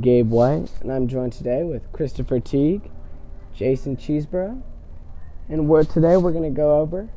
[0.00, 2.90] Gabe White, and I'm joined today with Christopher Teague,
[3.54, 4.62] Jason Cheeseborough,
[5.48, 7.08] and we're, today we're going to go over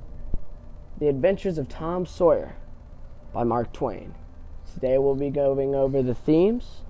[1.00, 2.56] The Adventures of Tom Sawyer
[3.34, 4.16] by Mark Twain.
[4.74, 6.82] Today we'll be going over the themes,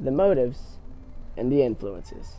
[0.00, 0.78] the motives,
[1.36, 2.36] and the influences.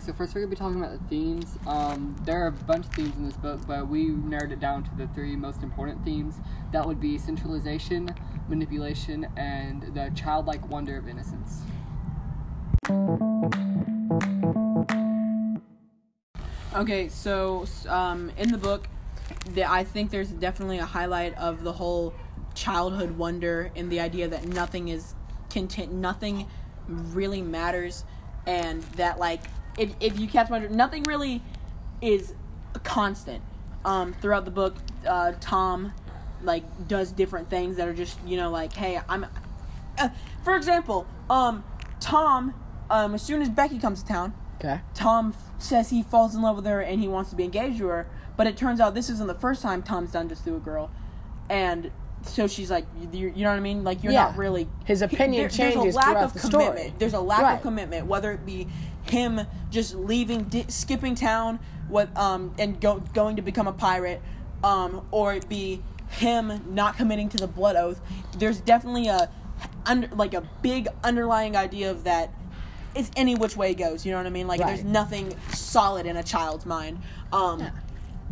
[0.00, 1.58] So first we're gonna be talking about the themes.
[1.66, 4.82] Um, there are a bunch of themes in this book, but we narrowed it down
[4.84, 6.40] to the three most important themes.
[6.72, 8.12] That would be centralization,
[8.48, 11.62] manipulation, and the childlike wonder of innocence.
[16.74, 18.88] Okay, so um, in the book,
[19.50, 22.14] the, I think there's definitely a highlight of the whole
[22.54, 25.14] childhood wonder and the idea that nothing is
[25.50, 26.48] content, nothing
[26.88, 28.04] really matters,
[28.46, 29.42] and that like
[29.78, 31.42] if if you catch my drift, nothing really
[32.00, 32.34] is
[32.82, 33.42] constant.
[33.84, 35.92] Um, throughout the book, uh, Tom
[36.42, 39.26] like does different things that are just you know like hey I'm,
[39.98, 40.08] uh,
[40.42, 41.64] for example, um,
[42.00, 42.54] Tom,
[42.90, 44.80] um, as soon as Becky comes to town, Okay.
[44.94, 47.78] Tom f- says he falls in love with her and he wants to be engaged
[47.78, 50.56] to her, but it turns out this isn't the first time Tom's done this to
[50.56, 50.90] a girl,
[51.50, 51.90] and
[52.24, 53.84] so she's like, you, you know what I mean?
[53.84, 54.24] Like you're Yeah.
[54.24, 54.68] not really.
[54.84, 56.52] His opinion there- changes There's a lack of commitment.
[56.78, 56.94] story.
[56.98, 57.54] There's a lack Right.
[57.54, 58.66] of commitment, whether it be
[59.02, 61.58] him just leaving, di- skipping town,
[61.88, 64.22] what um, and go, going to become a pirate,
[64.62, 68.00] um, or it be him not committing to the blood oath.
[68.38, 69.28] There's definitely a
[69.86, 72.30] under like a big underlying idea of that
[72.94, 74.06] it's any which way it goes.
[74.06, 74.46] You know what I mean?
[74.46, 76.98] Like there's nothing solid in a child's mind.
[77.32, 77.68] Um,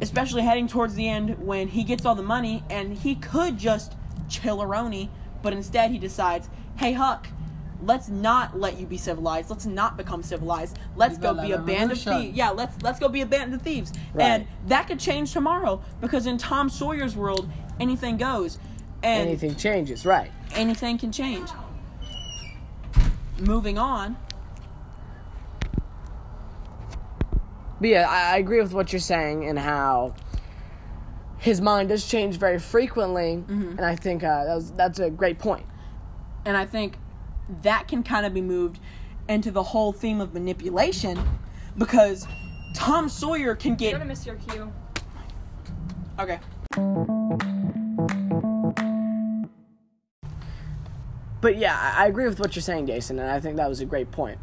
[0.00, 3.94] Especially heading towards the end when he gets all the money and he could just
[4.28, 5.08] chill Aroni,
[5.42, 7.28] but instead he decides, hey Huck,
[7.84, 9.50] let's not let you be civilized.
[9.50, 10.78] Let's not become civilized.
[10.96, 12.36] Let's go be a band of thieves.
[12.36, 13.92] Yeah, let's let's go be a band of thieves.
[14.14, 14.24] Right.
[14.24, 18.58] And that could change tomorrow because in Tom Sawyer's world, anything goes.
[19.04, 20.30] And Anything changes, right?
[20.54, 21.48] anything can change.
[23.38, 24.16] Moving on.
[27.82, 30.14] But yeah, I, I agree with what you're saying and how
[31.38, 35.40] his mind does change very frequently, and I think uh, that was, that's a great
[35.40, 35.66] point.
[36.44, 36.96] And I think
[37.62, 38.78] that can kind of be moved
[39.28, 41.20] into the whole theme of manipulation
[41.76, 42.28] because
[42.76, 43.90] Tom Sawyer can get.
[43.90, 44.72] You're gonna miss your cue.
[46.20, 46.38] Okay.
[51.40, 53.80] But yeah, I I agree with what you're saying, Jason, and I think that was
[53.80, 54.38] a great point.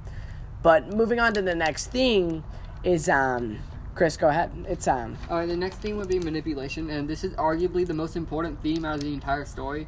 [0.61, 2.43] But moving on to the next thing
[2.83, 3.59] is um
[3.95, 4.51] Chris, go ahead.
[4.67, 7.93] It's um All right, the next theme would be manipulation, and this is arguably the
[7.93, 9.87] most important theme out of the entire story,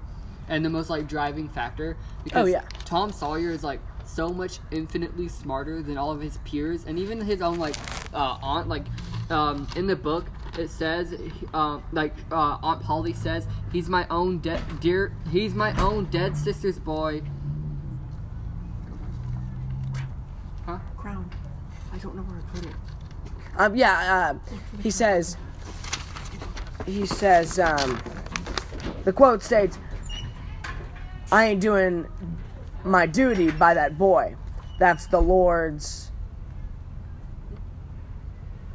[0.50, 1.96] and the most like driving factor.
[2.24, 2.63] Because Oh, yeah.
[2.85, 7.22] Tom Sawyer is like so much infinitely smarter than all of his peers, and even
[7.22, 7.75] his own like
[8.13, 8.68] uh, aunt.
[8.68, 8.84] Like
[9.29, 10.25] um, in the book,
[10.59, 11.16] it says
[11.53, 15.16] uh, like uh, Aunt Polly says he's my own dead dear.
[15.31, 17.22] He's my own dead sister's boy.
[20.66, 20.79] Huh?
[20.97, 21.29] Crown.
[21.91, 22.75] I don't know where I put it.
[23.57, 25.38] um yeah, uh, he says
[26.85, 28.00] he says um
[29.03, 29.78] the quote states
[31.31, 32.07] I ain't doing
[32.84, 34.35] my duty by that boy.
[34.79, 36.12] That's the Lord's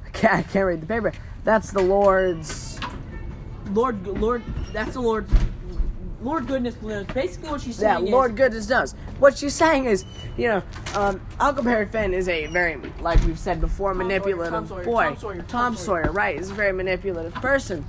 [0.05, 1.13] I can't, I can't read the paper.
[1.45, 2.79] That's the Lord's
[3.73, 5.27] Lord, Lord, that's the Lord.
[6.27, 7.07] Lord goodness knows.
[7.07, 7.89] Basically, what she's saying.
[7.91, 8.93] Yeah, saying Lord is, goodness knows.
[9.19, 10.05] What she's saying is,
[10.37, 10.63] you know,
[10.95, 15.05] um, Huckleberry Finn is a very, like we've said before, Sawyer, manipulative Tom Sawyer, boy.
[15.05, 16.03] Tom Sawyer, Tom Tom Sawyer.
[16.05, 16.37] Sawyer, right?
[16.39, 17.85] Is a very manipulative person,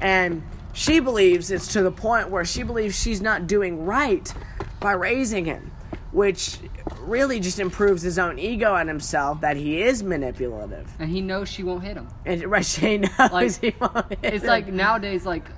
[0.00, 0.42] and
[0.72, 4.32] she believes it's to the point where she believes she's not doing right
[4.78, 5.72] by raising him,
[6.12, 6.58] which
[7.00, 10.88] really just improves his own ego and himself that he is manipulative.
[10.98, 12.08] And he knows she won't hit him.
[12.24, 14.48] And right, she knows Like, he won't hit It's him.
[14.50, 15.54] like nowadays, like n- p-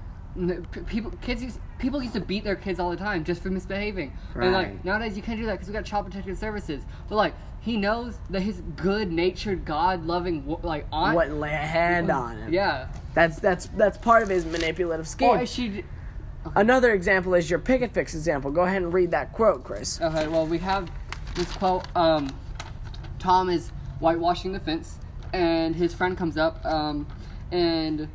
[0.87, 4.13] people, kids, used, people used to beat their kids all the time just for misbehaving.
[4.35, 4.53] And Right.
[4.53, 6.83] like nowadays, you can't do that because we got child protective services.
[7.09, 12.37] But like he knows that his good-natured, God-loving, like aunt, wouldn't lay a hand on
[12.39, 12.53] him.
[12.53, 12.89] yeah.
[13.15, 15.29] That's that's that's part of his manipulative scheme.
[15.31, 15.85] Or she.
[16.57, 18.51] Another example is your picket fix example.
[18.51, 20.01] Go ahead and read that quote, Chris.
[20.01, 20.91] Okay, well we have
[21.35, 21.85] this quote.
[21.95, 22.31] Um,
[23.19, 23.71] Tom is
[24.01, 24.99] whitewashing the fence,
[25.33, 27.07] and his friend comes up, um,
[27.53, 28.09] and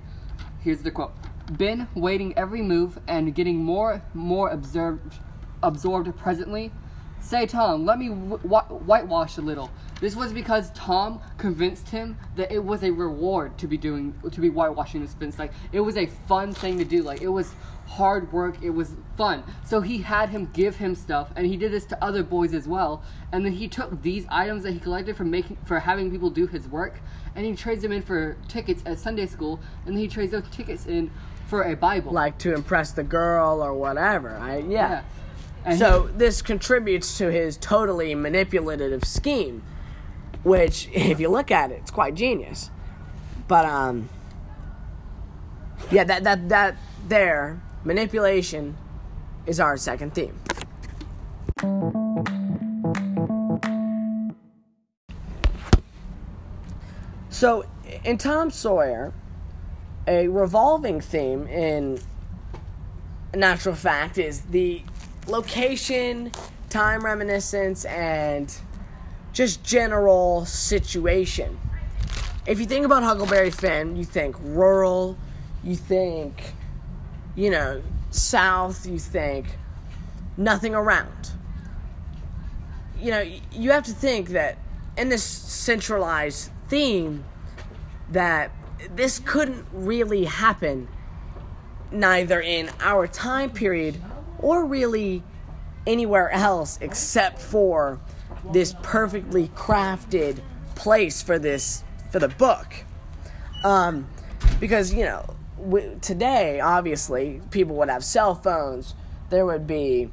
[0.60, 1.14] here's the quote:
[1.56, 5.20] "Been waiting every move and getting more more absorbed
[5.64, 6.72] absorbed presently.
[7.20, 9.72] Say, Tom, let me w- whitewash a little.
[10.00, 14.40] This was because Tom convinced him that it was a reward to be doing to
[14.40, 15.40] be whitewashing this fence.
[15.40, 17.02] Like it was a fun thing to do.
[17.02, 17.54] Like it was
[17.88, 18.62] hard work.
[18.62, 19.44] It was fun.
[19.66, 22.68] So he had him give him stuff, and he did this to other boys as
[22.68, 23.02] well.
[23.32, 26.46] And then he took these items that he collected for making for having people do
[26.46, 27.00] his work,
[27.36, 30.48] and he trades them in for tickets at Sunday school, and then he trades those
[30.50, 31.10] tickets in
[31.48, 32.12] for a Bible.
[32.12, 34.38] like to impress the girl or whatever.
[34.38, 35.04] I yeah.
[35.66, 35.76] yeah.
[35.76, 39.64] So this contributes to his totally manipulative scheme,
[40.44, 42.70] which, if you look at it, it's quite genius.
[43.48, 44.10] But um,
[45.90, 46.78] yeah, that that that
[47.08, 48.78] there manipulation
[49.46, 50.40] is our second theme.
[57.30, 57.66] So
[58.04, 59.14] in Tom Sawyer,
[60.08, 62.00] a revolving theme in
[63.36, 64.82] natural fact is the
[65.28, 66.32] location,
[66.70, 68.54] time reminiscence, and
[69.34, 71.60] just general situation.
[72.46, 75.18] If you think about Huckleberry Finn, you think rural,
[75.64, 76.54] you think,
[77.36, 79.46] you know, south, you think
[80.38, 81.32] nothing around.
[83.00, 84.58] You know, you have to think that
[84.98, 87.26] in this centralized theme,
[88.10, 88.52] that
[88.96, 90.88] this couldn't really happen
[91.92, 93.98] neither in our time period
[94.40, 95.24] or really
[95.86, 98.00] anywhere else except for
[98.52, 100.40] this perfectly crafted
[100.76, 102.68] place for this for the book.
[103.64, 104.08] Um,
[104.60, 105.26] because you know
[105.58, 108.94] w- today obviously people would have cell phones.
[109.30, 110.12] There would be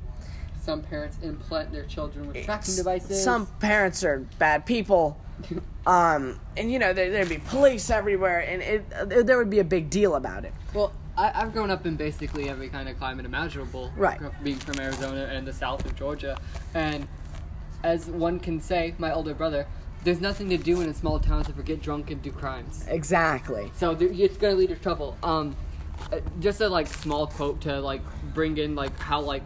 [0.61, 3.23] some parents implant their children with tracking devices.
[3.23, 5.21] some parents are bad people
[5.87, 9.59] um, and you know there, there'd be police everywhere and it, uh, there would be
[9.59, 12.99] a big deal about it Well, I, I've grown up in basically every kind of
[12.99, 13.93] climate imaginable.
[13.97, 14.19] Right.
[14.43, 16.37] Being from Arizona and the south of Georgia.
[16.75, 17.07] And
[17.85, 19.67] as one can say, my older brother,
[20.03, 22.85] there's nothing to do in a small town except for get drunk and do crimes.
[22.89, 25.17] exactly So there, it's gonna lead to trouble.
[25.23, 25.55] Um,
[26.13, 28.03] uh, just a like small quote to like
[28.35, 29.45] bring in like how like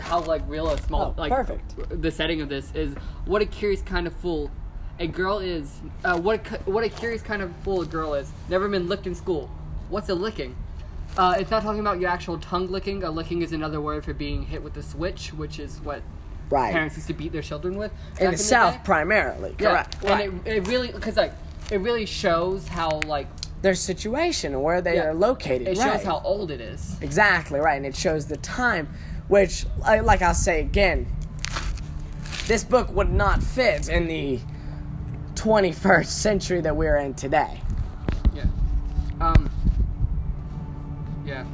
[0.00, 1.74] how like real a small Oh, like perfect.
[2.00, 2.94] the setting of this is
[3.26, 4.50] what a curious kind of fool
[4.98, 8.30] a girl is uh, what a, what a curious kind of fool a girl is
[8.48, 9.50] never been licked in school
[9.88, 10.54] what's a licking
[11.16, 14.14] uh, it's not talking about your actual tongue licking a licking is another word for
[14.14, 16.02] being hit with a switch which is what
[16.50, 18.80] right parents used to beat their children with in the south day.
[18.84, 20.12] primarily correct yeah.
[20.12, 20.28] right.
[20.30, 21.32] and it, it really because like
[21.70, 23.26] it really shows how like
[23.62, 25.06] their situation and where they Yeah.
[25.06, 25.68] are located.
[25.68, 25.92] It right.
[25.92, 26.96] shows how old it is.
[27.00, 28.88] exactly right, and it shows the time,
[29.28, 31.06] which, like I'll say again,
[32.48, 34.40] this book would not fit in the
[35.42, 37.60] 21st century that we're in today.
[38.32, 38.44] Yeah.
[39.20, 39.50] Um.
[41.26, 41.44] Yeah.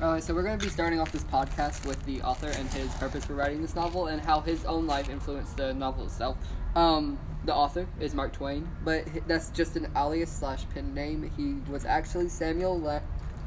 [0.00, 2.90] Alright, so we're going to be starting off this podcast with the author and his
[2.94, 6.38] purpose for writing this novel and how his own life influenced the novel itself.
[6.74, 11.30] Um, the author is Mark Twain, but that's just an alias slash pen name.
[11.36, 13.00] He was actually Samuel La-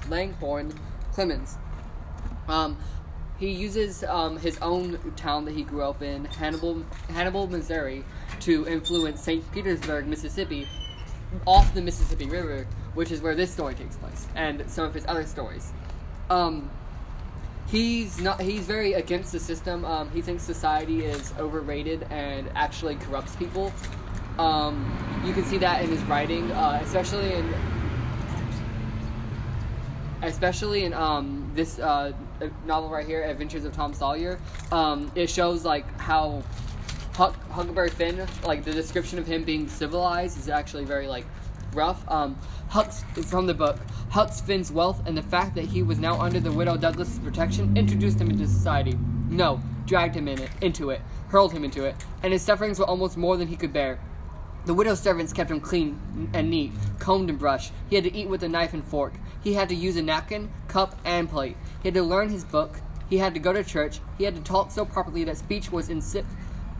[0.08, 0.72] Langhorne
[1.14, 1.58] Clemens.
[2.48, 2.78] Um,
[3.40, 8.04] he uses um, his own town that he grew up in, Hannibal, Hannibal, Missouri,
[8.42, 9.50] to influence St.
[9.52, 10.68] Petersburg, Mississippi,
[11.46, 15.06] off the Mississippi River, which is where this story takes place, and some of his
[15.08, 15.74] other stories.
[16.30, 16.70] Um,
[17.68, 18.40] he's not.
[18.40, 19.84] He's very against the system.
[19.84, 23.74] Um, he thinks society is overrated and actually corrupts people.
[24.38, 27.54] Um, you can see that in his writing, uh, especially in
[30.22, 32.14] especially in um, this uh,
[32.66, 34.40] novel right here, Adventures of Tom Sawyer.
[34.72, 36.44] Um, it shows like how
[37.16, 41.26] Huck, Huckleberry Finn, like the description of him being civilized, is actually very like
[41.74, 42.04] rough.
[42.10, 42.38] Um,
[42.70, 43.80] Huck's from the book.
[44.10, 47.76] Huck's Finn's wealth and the fact that he was now under the widow Douglas's protection
[47.78, 48.98] introduced him into society.
[49.30, 52.86] No, dragged him in it, into it, hurled him into it, and his sufferings were
[52.86, 54.00] almost more than he could bear.
[54.66, 57.74] The widow's servants kept him clean and neat, combed and brushed.
[57.90, 59.14] He had to eat with a knife and fork.
[59.44, 61.58] He had to use a napkin, cup, and plate.
[61.82, 62.80] He had to learn his book.
[63.10, 64.00] He had to go to church.
[64.18, 66.26] He had to talk so properly that speech was insip-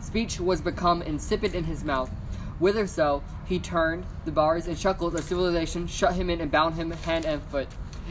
[0.00, 2.10] speech was become insipid in his mouth.
[2.58, 6.76] Whither so he turned, the bars and shackles of civilization shut him in and bound
[6.76, 7.68] him hand and foot.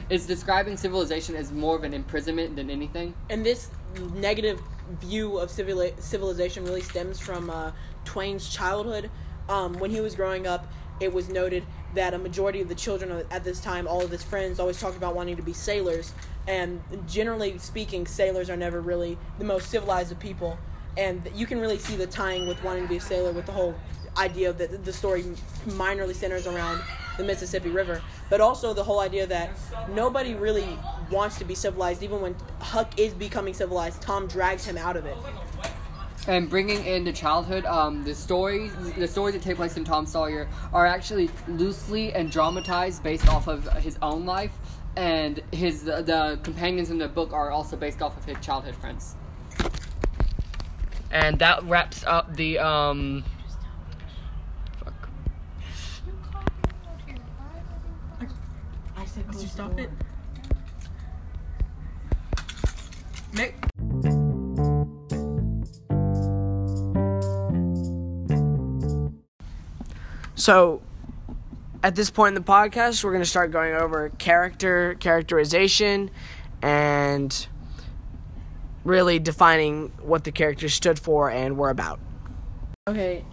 [0.10, 3.14] It's describing civilization as more of an imprisonment than anything.
[3.30, 3.72] and this
[4.16, 4.60] negative
[5.00, 7.72] view of civili- civilization really stems from uh,
[8.06, 9.10] Twain's childhood.
[9.50, 10.68] Um, when he was growing up,
[11.00, 11.64] it was noted
[11.96, 14.98] that a majority of the children at this time, all of his friends, always talked
[14.98, 16.14] about wanting to be sailors.
[16.48, 20.58] And generally speaking, sailors are never really the most civilized of people.
[20.98, 23.52] And you can really see the tying with wanting to be a sailor with the
[23.52, 23.76] whole
[24.18, 25.24] idea that the story
[25.70, 26.82] minorly centers around
[27.18, 29.52] the Mississippi River, but also the whole idea that
[29.92, 30.78] nobody really
[31.12, 32.04] wants to be civilized.
[32.04, 35.18] Even when Huck is becoming civilized, Tom drags him out of it.
[36.28, 40.06] And bringing in the childhood um, the stories the stories that take place in tom
[40.06, 44.54] sawyer are actually loosely and dramatized based off of his own life
[44.96, 48.76] and his the, the companions in the book are also based off of his childhood
[48.76, 49.16] friends
[51.14, 53.24] and that wraps up the um.
[54.78, 55.10] Fuck.
[58.98, 59.92] I said, "Could you stop it?"
[63.34, 63.63] Nick.
[70.44, 70.82] So,
[71.84, 76.12] at this point in the podcast, we're going to start going over character, characterization,
[76.62, 77.48] and
[78.84, 82.02] really defining what the characters stood for and were about.
[82.90, 83.24] Okay,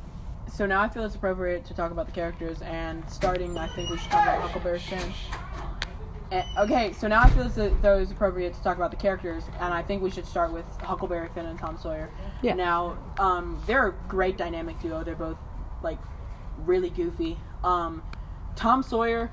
[0.54, 3.90] so now I feel it's appropriate to talk about the characters, and starting, I think
[3.90, 5.12] we should talk about Huckleberry Finn.
[6.30, 9.42] And, okay, so now I feel it's, though it's appropriate to talk about the characters,
[9.58, 12.08] and I think we should start with Huckleberry Finn and Tom Sawyer.
[12.40, 12.54] Yeah.
[12.54, 15.02] Now, um, they're a great dynamic duo.
[15.02, 15.38] They're both
[15.82, 15.98] like
[16.66, 17.38] really goofy.
[17.62, 18.02] Um,
[18.56, 19.30] Tom Sawyer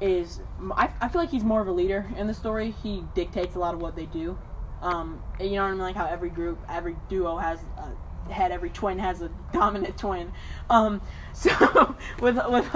[0.00, 0.40] is
[0.72, 2.74] I, I feel like he's more of a leader in the story.
[2.82, 4.38] He dictates a lot of what they do.
[4.82, 5.78] Um, you know what I mean?
[5.78, 10.32] Like how every group, every duo has a head, every twin has a dominant twin.
[10.68, 11.00] Um,
[11.32, 12.70] so with with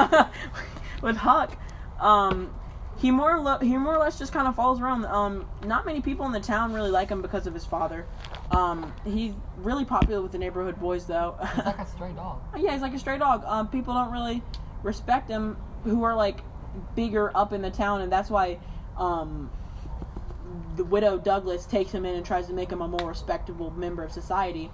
[1.02, 1.56] with Huck,
[2.00, 2.54] um,
[2.98, 5.04] he more or he more or less just kind of falls around.
[5.06, 8.06] Um, not many people in the town really like him because of his father.
[8.50, 11.36] Um, he's really popular with the neighborhood boys, though.
[11.40, 12.40] It's like a stray dog.
[12.56, 13.44] yeah, he's like a stray dog.
[13.44, 14.42] Um, people don't really
[14.82, 16.40] respect him who are like
[16.96, 18.58] bigger up in the town, and that's why
[18.96, 19.48] um,
[20.76, 24.02] the widow Douglas takes him in and tries to make him a more respectable member
[24.02, 24.72] of society.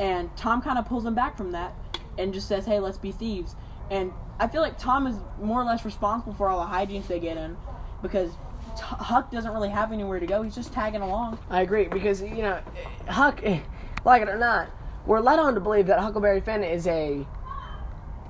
[0.00, 1.74] And Tom kind of pulls him back from that
[2.16, 3.54] and just says, "Hey, let's be thieves."
[3.90, 7.20] And I feel like Tom is more or less responsible for all the hijinks they
[7.20, 7.56] get in
[8.02, 8.30] because
[8.76, 10.42] T- Huck doesn't really have anywhere to go.
[10.42, 11.38] He's just tagging along.
[11.48, 12.60] I agree because you know,
[13.08, 13.60] Huck, eh,
[14.04, 14.68] like it or not,
[15.06, 17.26] we're led on to believe that Huckleberry Finn is a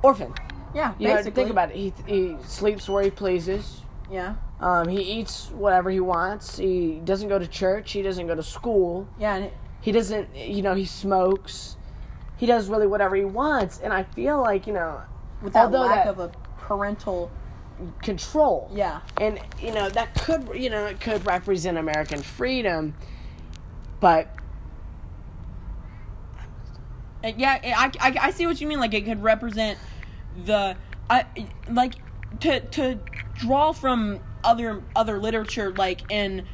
[0.02, 0.32] orphan.
[0.74, 1.76] Yeah, You know, think about it.
[1.76, 3.80] He he sleeps where he pleases.
[4.10, 6.58] Yeah, Um, he eats whatever he wants.
[6.58, 7.90] He doesn't go to church.
[7.92, 9.08] He doesn't go to school.
[9.18, 10.28] yeah, and it, He doesn't.
[10.36, 11.76] You know, he smokes.
[12.36, 13.80] He does really whatever he wants.
[13.80, 15.00] And I feel like you know,
[15.42, 16.28] with that although lack that of a
[16.58, 17.30] parental.
[18.02, 18.70] control.
[18.72, 19.00] Yeah.
[19.20, 22.94] And you know that could you know it could represent American freedom,
[24.00, 24.28] but
[27.24, 28.80] Uh, Yeah, I, I, I see what you mean.
[28.80, 29.78] Like it could represent
[30.44, 30.76] the
[31.10, 31.24] I
[31.70, 31.94] like
[32.40, 32.98] to to
[33.34, 36.46] draw from other other literature like in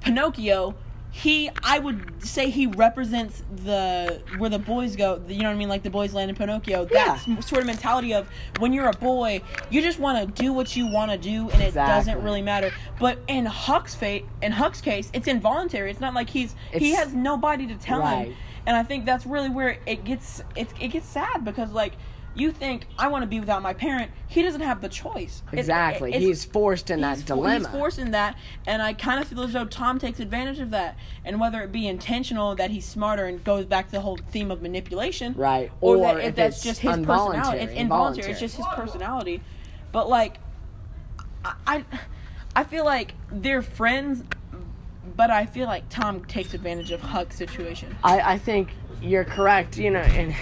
[0.00, 0.74] Pinocchio.
[1.10, 5.20] He, I would say, he represents the where the boys go.
[5.26, 5.68] You know what I mean?
[5.68, 6.84] Like the boys land in Pinocchio.
[6.84, 7.40] That Yeah.
[7.40, 10.86] sort of mentality of when you're a boy, you just want to do what you
[10.86, 12.72] want to do, and it doesn't really matter.
[13.00, 15.90] But in Huck's fate, in Huck's case, it's involuntary.
[15.90, 18.34] It's not like he's he has nobody to tell him
[18.68, 21.94] and I think that's really where it gets it, it gets sad because like
[22.34, 25.42] you think I want to be without my parent, he doesn't have the choice.
[25.52, 27.58] It- exactly he's forced in that he's fo- dilemma.
[27.58, 30.70] He's forced in that, and I kind of feel as though Tom takes advantage of
[30.70, 30.96] that.
[31.24, 34.50] And whether it be intentional that he's smarter and goes back to the whole theme
[34.50, 38.30] of manipulation, Right, or, or that if that's it's just his personality, involuntary, it's involuntary.
[38.32, 39.42] It's just his personality.
[39.90, 40.38] But like,
[41.44, 41.84] I, I,
[42.56, 44.22] I feel like they're friends,
[45.16, 47.96] but I feel like Tom takes advantage of Huck's situation.
[48.04, 48.70] I I think
[49.02, 49.76] you're correct.
[49.78, 50.34] You know, and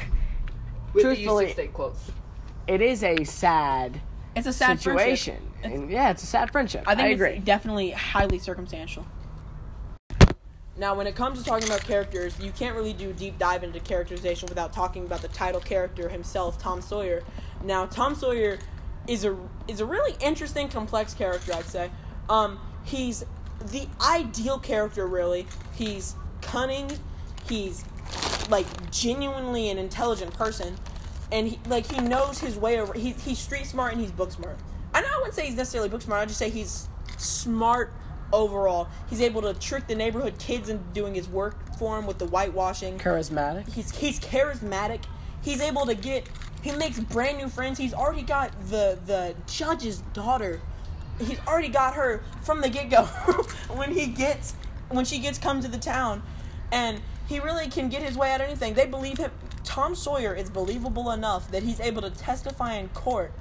[0.97, 2.11] With Truthfully- the use state quotes.
[2.67, 4.01] it is a sad
[4.35, 4.99] It's a sad friendship.
[5.37, 5.53] situation.
[5.63, 6.85] And yeah, it's a sad friendship.
[6.87, 7.35] I think agree.
[7.35, 9.05] it's definitely highly circumstantial.
[10.79, 13.81] Now, when it comes to talking about characters, you can't really do deep dive into
[13.81, 17.23] characterization without talking about the title character himself, Tom Sawyer.
[17.65, 18.59] Now, Tom Sawyer
[19.07, 19.37] is a
[19.69, 21.53] is a really interesting, complex character.
[21.55, 21.91] I'd say.
[22.29, 23.25] Um, he's
[23.65, 25.07] the ideal character.
[25.07, 26.91] Really, he's cunning.
[27.49, 27.85] He's
[28.51, 30.77] like genuinely an intelligent person,
[31.33, 32.93] and he, like he knows his way over.
[32.95, 34.57] He, he's street smart and he's book smart.
[34.95, 36.23] I know I wouldn't say he's necessarily book smart.
[36.23, 36.89] I'd just say he's
[37.19, 37.93] smart
[38.33, 38.89] overall.
[39.09, 42.27] He's able to trick the neighborhood kids into doing his work for him with the
[42.27, 42.99] whitewashing.
[42.99, 43.73] charismatic.
[43.73, 45.05] He's he's charismatic.
[45.43, 46.27] He's able to get.
[46.63, 47.79] He makes brand new friends.
[47.79, 50.61] He's already got the the judge's daughter.
[51.19, 53.05] He's already got her from the get go
[53.75, 54.55] when he gets
[54.89, 56.23] when she gets come to the town,
[56.73, 58.75] and he really can get his way out of anything.
[58.75, 59.31] They believe him.
[59.65, 63.33] Tom Sawyer is believable enough that he's able to testify in court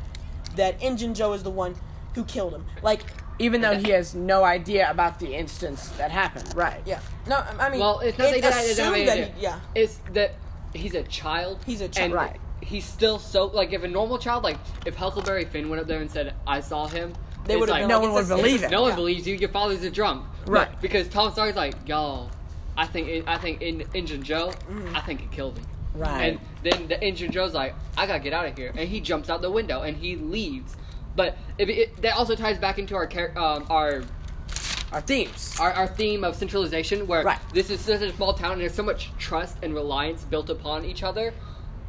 [0.56, 1.75] that Injun Joe is the one
[2.15, 2.65] who killed him.
[2.82, 3.01] Like,
[3.39, 6.51] Even though he has no idea about the instance that happened.
[6.56, 6.82] Right.
[6.86, 9.60] yeah, no, um, I mean, Well, it's not that he doesn't have that he- yeah,
[9.75, 10.34] It's that
[10.74, 11.60] he's a child.
[11.65, 12.13] He's a child.
[12.13, 12.38] Right.
[12.62, 16.00] He's still so like if a normal child like if Huckleberry Finn went up there
[16.01, 17.13] and said I saw him,
[17.46, 18.72] They would've like, no like, one would believe it.
[18.72, 18.96] No one yeah.
[18.96, 19.36] believes you.
[19.36, 20.25] Your father's a drunk.
[20.48, 20.70] Right.
[20.72, 22.32] But- because Tom Sawyer's like, y'all,
[22.77, 24.96] I think I think in Injun Joe, Mm-hmm.
[24.96, 25.65] I think he killed him.
[25.96, 26.24] Right.
[26.24, 29.29] And then the Injun Joe's like, I gotta get out of here, and he jumps
[29.29, 30.75] out the window and he leaves.
[31.15, 34.03] But it, it, that also ties back into our char- um, our
[34.91, 35.55] our themes.
[35.60, 37.39] our, our theme of centralization, where Right.
[37.53, 40.86] this is such a small town and there's so much trust and reliance built upon
[40.86, 41.34] each other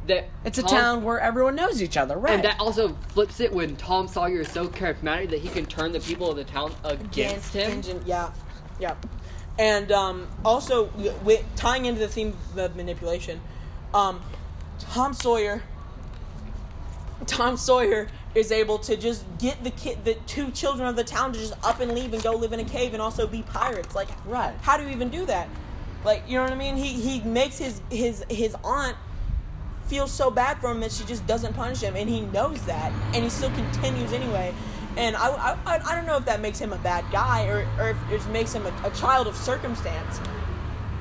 [0.07, 2.33] that It's a Tom- town where everyone knows each other, right?
[2.35, 5.91] And that also flips it when Tom Sawyer is so charismatic that he can turn
[5.91, 7.71] the people of the town against him.
[7.71, 8.31] Injun, yeah,
[8.79, 8.95] yeah.
[9.59, 10.85] And um, also,
[11.23, 13.41] with, tying into the theme of manipulation,
[13.93, 14.21] um,
[14.79, 15.63] Tom Sawyer.
[17.25, 21.33] Tom Sawyer is able to just get the kid, the two children of the town
[21.33, 23.95] to just up and leave and go live in a cave and also be pirates.
[23.95, 24.53] Like, Right.
[24.61, 25.49] How do you even do that?
[26.05, 26.77] Like, you know what I mean?
[26.77, 28.95] He he makes his his his aunt
[29.87, 32.91] feel so bad for him that she just doesn't punish him, and he knows that,
[33.13, 34.53] and he still continues anyway.
[34.97, 35.27] And I,
[35.65, 38.27] I, I- don't know if that makes him a bad guy or, or if it
[38.31, 40.19] makes him a, a child of circumstance.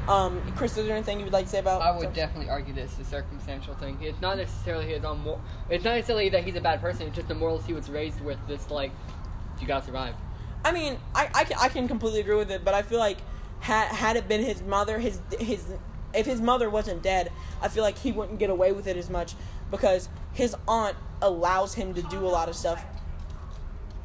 [0.07, 1.83] Um, Chris, is there anything you would like to say about?
[1.83, 3.99] I would definitely argue this is a circumstantial thing.
[4.01, 5.21] It's not necessarily his own.
[5.23, 7.09] Mor- it's not necessarily that he's a bad person.
[7.09, 8.39] It's just the morals he was raised with.
[8.47, 8.93] This like,
[9.61, 10.15] you gotta survive.
[10.65, 13.19] I mean, I, I, can, I can completely agree with it, but I feel like
[13.61, 15.65] had had it been his mother, his his
[16.15, 19.11] if his mother wasn't dead, I feel like he wouldn't get away with it as
[19.11, 19.35] much
[19.71, 22.85] because his aunt allows him to do a lot of stuff.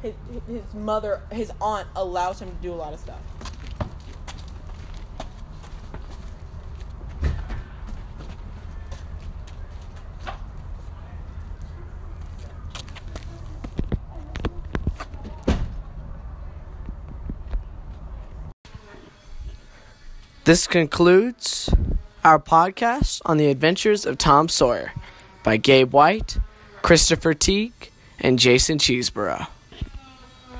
[0.02, 0.14] His,
[0.48, 3.20] his mother, his aunt allows him to do a lot of stuff.
[20.44, 21.72] This concludes
[22.24, 24.92] our podcast on the adventures of Tom Sawyer
[25.44, 26.38] by Gabe White,
[26.82, 29.46] Christopher Teague, and Jason Cheeseborough.